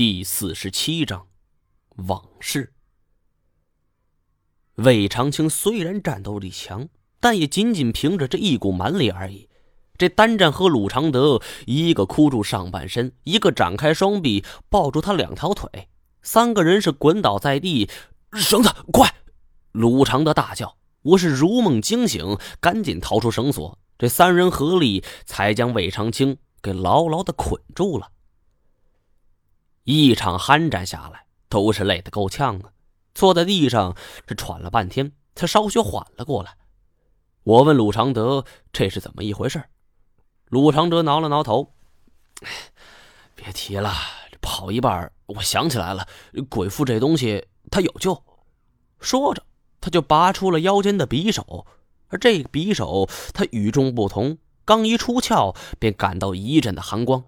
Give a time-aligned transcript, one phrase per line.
[0.00, 1.26] 第四十七章，
[2.08, 2.72] 往事。
[4.76, 6.88] 魏长青虽然战斗力强，
[7.20, 9.50] 但也仅仅凭着这一股蛮力而已。
[9.98, 15.90] 这单战和鲁长德，一个箍住上半身，一个展开双臂抱住他两条腿，
[16.22, 17.90] 三个人是滚倒在地。
[18.32, 19.14] 绳子，快！
[19.72, 20.78] 鲁长德大叫。
[21.02, 23.78] 我是如梦惊醒，赶紧逃出绳索。
[23.98, 28.10] 这三人合力才将魏长青给牢牢的捆住了。
[29.84, 32.70] 一场酣战下来，都是累得够呛啊！
[33.14, 33.96] 坐在地上
[34.28, 36.56] 是喘了半天，才稍许缓了过来。
[37.42, 39.64] 我问鲁长德：“这是怎么一回事？”
[40.48, 41.72] 鲁长德挠了挠头
[43.34, 43.92] ：“别提了，
[44.40, 46.06] 跑一半，我想起来了，
[46.48, 48.22] 鬼父这东西他有救。”
[49.00, 49.42] 说着，
[49.80, 51.66] 他就拔出了腰间的匕首，
[52.08, 57.24] 而这匕首他与众不同，刚一出鞘，便感到一阵的寒光。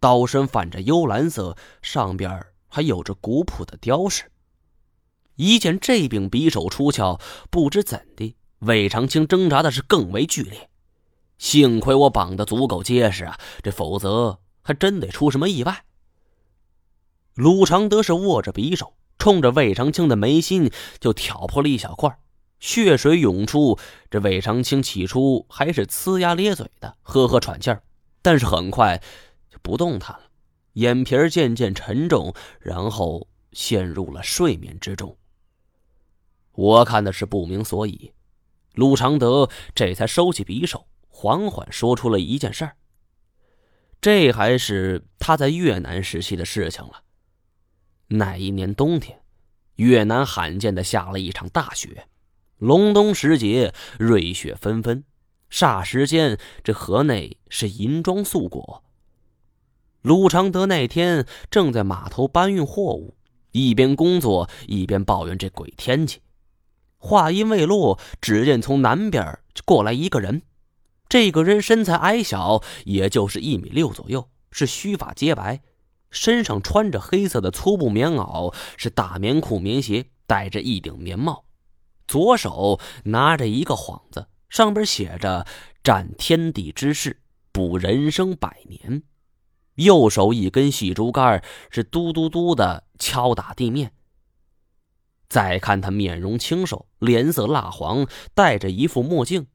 [0.00, 4.24] 刀身泛着幽蓝色，上边还有着古朴的雕饰。
[5.36, 10.68] 一见这柄匕首出鞘，不知怎的，魏长青挣扎的是更为剧烈。
[11.38, 15.84] 幸亏我绑的足够结实啊，这否则还真得出什么意外。
[17.34, 22.18] 鲁长德是握着匕首，冲着魏长青的眉心就挑破了一小块，
[22.58, 23.78] 血水涌出。
[24.10, 27.82] 这魏长青起初还是呲牙咧嘴的，呵呵喘气儿，
[28.20, 29.02] 但是很快。
[29.62, 30.22] 不动弹了，
[30.74, 35.16] 眼皮渐渐沉重，然后陷入了睡眠之中。
[36.52, 38.12] 我看的是不明所以，
[38.74, 42.76] 陆长德这才收起匕首，缓缓说出了一件事儿。
[44.00, 47.02] 这还是他在越南时期的事情了。
[48.08, 49.20] 那一年冬天，
[49.76, 52.08] 越南罕见的下了一场大雪，
[52.58, 55.04] 隆冬时节，瑞雪纷纷，
[55.50, 58.82] 霎时间，这河内是银装素裹。
[60.02, 63.16] 鲁长德那天正在码头搬运货物，
[63.52, 66.20] 一边工作一边抱怨这鬼天气。
[66.96, 70.40] 话音未落，只见从南边过来一个人。
[71.06, 75.60] 这个人身材矮小，也就是一米六左右，是须发皆白，
[76.10, 81.44] 身上穿着黑色的粗布棉袄，是大棉裤、棉鞋，戴着一顶棉帽，
[82.08, 85.46] 左手拿着一个幌子，上边写着
[85.84, 87.20] “占天地之势，
[87.52, 89.02] 补人生百年”。
[89.76, 93.92] 右手一根细竹竿是嘟嘟嘟的敲打地面。
[95.28, 99.46] 再看他面容清瘦，脸色蜡黄，戴着一副墨镜，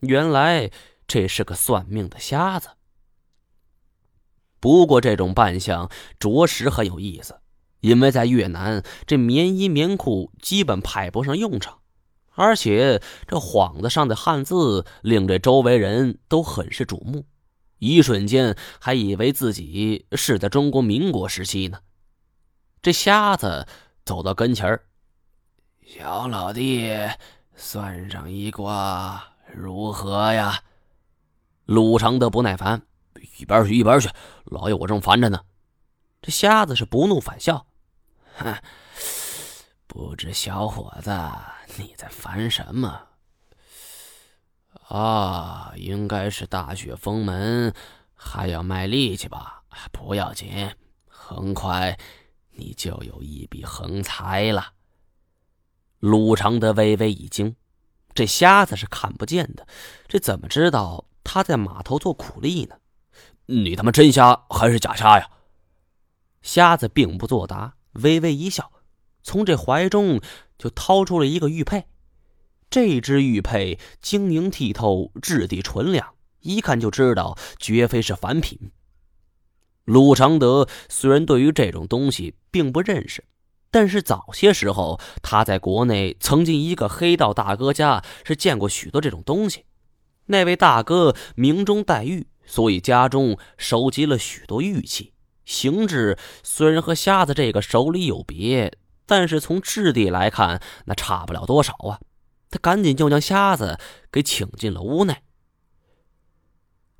[0.00, 0.70] 原来
[1.06, 2.68] 这是个算命的瞎子。
[4.60, 7.40] 不过这种扮相着实很有意思，
[7.80, 11.78] 因为在越南，这棉衣棉裤基本派不上用场，
[12.34, 17.24] 而且这幌子上的汉字令这周围人都很是瞩目。
[17.82, 21.80] 一瞬间，还以为自己是在中国民国时期呢。
[22.80, 23.66] 这瞎子
[24.04, 24.86] 走到跟前儿
[25.84, 26.96] ：“小老弟，
[27.56, 29.20] 算上一卦
[29.52, 30.62] 如何呀？”
[31.66, 32.80] 鲁长德不耐烦
[33.38, 34.08] ：“一边去，一边去，
[34.44, 35.40] 老爷我正烦着呢。”
[36.22, 37.66] 这瞎子是不怒反笑
[38.38, 38.54] ：“哼，
[39.88, 41.10] 不知小伙子
[41.78, 43.06] 你在烦什么？”
[44.92, 47.72] 啊，应该是大雪封门，
[48.12, 49.62] 还要卖力气吧？
[49.90, 50.70] 不要紧，
[51.08, 51.98] 很快
[52.50, 54.74] 你就有一笔横财了。
[55.98, 57.56] 鲁长德微微一惊，
[58.12, 59.66] 这瞎子是看不见的，
[60.08, 62.76] 这怎么知道他在码头做苦力呢？
[63.46, 65.30] 你他妈真瞎还是假瞎呀？
[66.42, 68.70] 瞎子并不作答，微微一笑，
[69.22, 70.20] 从这怀中
[70.58, 71.86] 就掏出了一个玉佩。
[72.72, 78.72] 这只玉佩晶莹剔透，质地纯良，一看就知道绝非是凡品。
[79.84, 83.22] 鲁长德虽然对于这种东西并不认识，
[83.70, 89.66] 但是早些时候他在国内曾经一个黑道大哥家是见过许多这种东西。
[90.24, 95.12] 那位大哥名中带玉，所以家中收集了许多玉器，
[95.44, 98.72] 形制虽然和瞎子这个手里有别，
[99.04, 102.00] 但是从质地来看，那差不了多少啊。
[102.52, 103.80] 他赶紧就将瞎子
[104.12, 105.22] 给请进了屋内。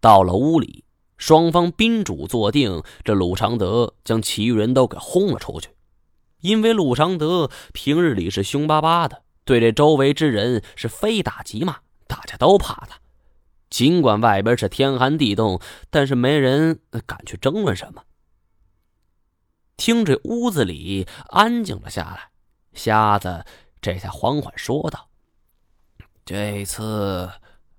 [0.00, 0.84] 到了屋里，
[1.16, 5.70] 双方宾主坐定，这鲁长德将其余人都给轰了出去。
[6.40, 13.00] 因为鲁长德平日里是凶巴巴的，对这周围之人是非打即骂，大家都怕他。
[13.70, 15.60] 尽管外边是天寒地冻，
[15.90, 18.04] 但是没人敢去争论什么。
[19.76, 22.30] 听这屋子里安静了下来，
[22.72, 23.44] 瞎子
[23.80, 25.07] 这才缓缓说道。
[26.28, 27.26] 这次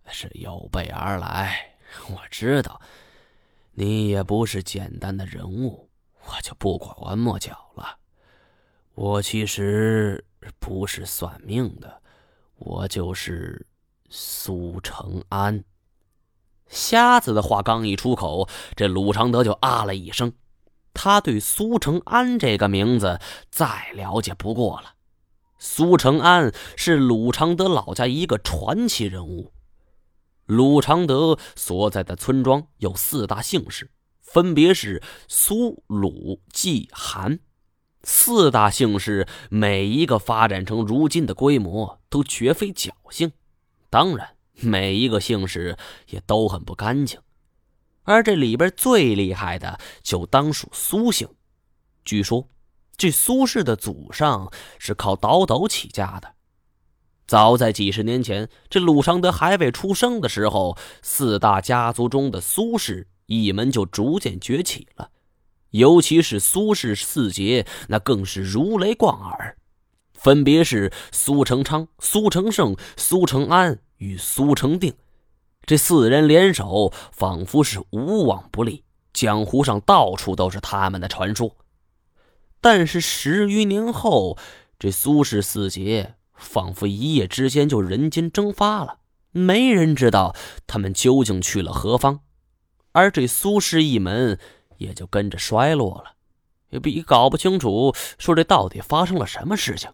[0.07, 1.75] 是有备而来，
[2.09, 2.81] 我知道
[3.73, 5.87] 你也不是简单的人物，
[6.25, 7.99] 我就不拐弯抹角了。
[8.95, 10.25] 我其实
[10.57, 12.01] 不是算命的，
[12.55, 13.67] 我就是
[14.09, 15.63] 苏成安。
[16.65, 20.33] 瞎子的话刚一出口，这鲁常德就啊了一声。
[20.95, 23.19] 他对苏成安这个名字
[23.51, 24.95] 再了解不过了。
[25.59, 29.51] 苏成安是鲁常德老家一个传奇人物。
[30.45, 33.91] 鲁常德所在的村庄有四大姓氏，
[34.21, 37.39] 分别是苏、鲁、季、韩。
[38.03, 43.31] 四大姓氏每一个发展成如今的规模，都绝非侥幸。
[43.89, 45.77] 当然，每一个姓氏
[46.07, 47.19] 也都很不干净。
[48.03, 51.27] 而这里边最厉害的，就当属苏姓。
[52.05, 52.47] 据说，
[52.99, 56.33] 这苏氏的祖上是靠倒斗起家的。
[57.25, 65.11] 早在几十年前，这鲁常德还未出生的时候，四大家族中的苏氏一门就逐渐崛起了。
[65.69, 69.55] 尤其是苏氏四杰，那更是如雷贯耳，
[70.13, 74.93] 分别是苏成昌、苏成胜、苏成安与苏成定。
[75.65, 81.55] 这四人联手，仿佛是无往不利，江湖上到处都是他们的传说。
[82.61, 84.37] 但是十余年后，
[84.77, 88.99] 这苏氏四杰仿佛一夜之间就人间蒸发了，
[89.31, 90.35] 没人知道
[90.67, 92.19] 他们究竟去了何方，
[92.91, 94.37] 而这苏氏一门
[94.77, 96.13] 也就跟着衰落了，
[96.69, 99.89] 也比搞不清楚说这到底发生了什么事情。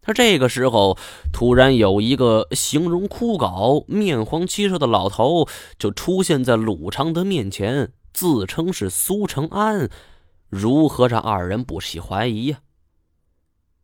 [0.00, 0.96] 他这个时候，
[1.32, 5.48] 突然有一个形容枯槁、面黄肌瘦的老头
[5.80, 9.90] 就出现在鲁常德面前，自称是苏成安，
[10.48, 12.60] 如何让二人不起怀疑呀？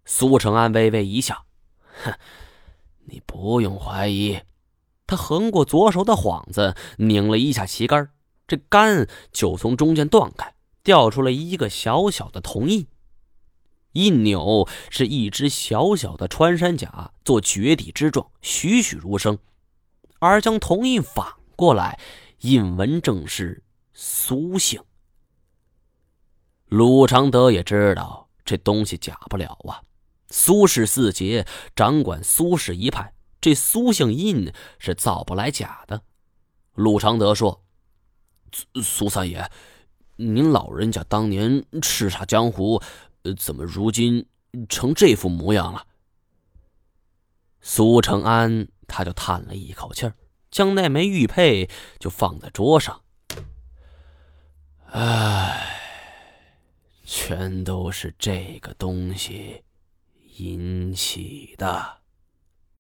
[0.05, 1.45] 苏成安微微一笑
[2.05, 2.15] ：“哼，
[3.05, 4.41] 你不用怀疑。”
[5.07, 8.11] 他横过左手的幌子，拧了一下旗杆，
[8.47, 12.87] 这杆就从中间断开，掉出了一个小小的铜印。
[13.93, 19.39] 一扭是一只小小的穿山甲做绝底之状，栩栩如生。
[20.19, 21.27] 而将铜印反
[21.57, 22.01] 过来，
[22.41, 23.63] 印文正是
[23.93, 24.83] 苏姓。
[26.73, 29.83] 鲁常德也知道这东西假不了啊。
[30.31, 31.47] 苏氏四杰
[31.77, 36.01] 掌管苏氏一派，这苏姓印是造不来假的。
[36.73, 37.63] 鲁常德说
[38.83, 39.51] ：“苏三爷，
[40.17, 42.81] 您老人家当年叱咤江湖。”，
[43.39, 44.27] 怎么如今
[44.67, 45.87] 成这副模样了？
[47.61, 50.15] 苏成安他就叹了一口气儿，
[50.51, 53.03] 将那枚玉佩就放在桌上。
[54.87, 55.82] 唉，
[57.05, 59.63] 全都是这个东西
[60.37, 62.02] 引起的。